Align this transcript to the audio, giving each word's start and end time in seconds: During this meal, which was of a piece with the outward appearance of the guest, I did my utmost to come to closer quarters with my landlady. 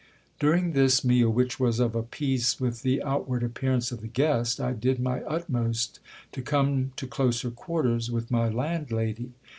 During 0.39 0.71
this 0.71 1.05
meal, 1.05 1.29
which 1.29 1.59
was 1.59 1.79
of 1.79 1.93
a 1.93 2.01
piece 2.01 2.59
with 2.59 2.81
the 2.81 3.03
outward 3.03 3.43
appearance 3.43 3.91
of 3.91 4.01
the 4.01 4.07
guest, 4.07 4.59
I 4.59 4.71
did 4.73 4.99
my 4.99 5.21
utmost 5.21 5.99
to 6.31 6.41
come 6.41 6.91
to 6.95 7.05
closer 7.05 7.51
quarters 7.51 8.09
with 8.09 8.31
my 8.31 8.49
landlady. 8.49 9.33